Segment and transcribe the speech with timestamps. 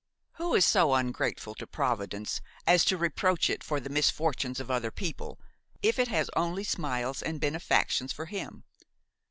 [0.37, 4.89] Who is so ungrateful to Providence as to reproach it for the misfortunes of other
[4.89, 5.39] people,
[5.83, 8.63] if it has only smiles and benefactions for him?